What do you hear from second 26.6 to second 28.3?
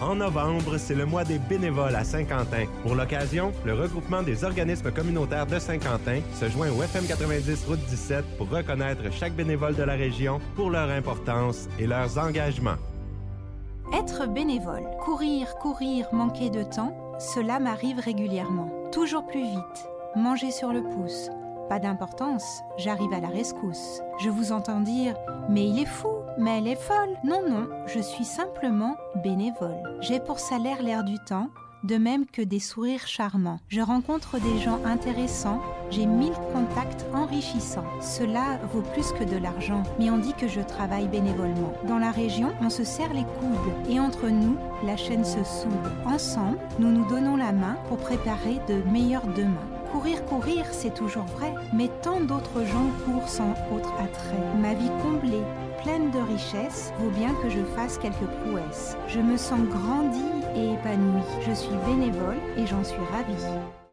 est folle. Non, non, je suis